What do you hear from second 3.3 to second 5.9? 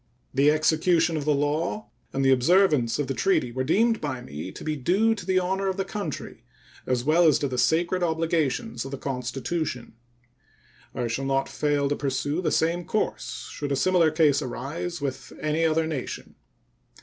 were deemed by me to be due to the honor of the